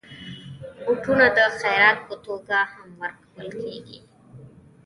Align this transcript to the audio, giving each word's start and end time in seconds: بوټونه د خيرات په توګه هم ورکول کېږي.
بوټونه 0.83 1.25
د 1.37 1.39
خيرات 1.59 1.97
په 2.07 2.15
توګه 2.25 2.57
هم 2.71 2.89
ورکول 3.01 3.47
کېږي. 3.61 3.99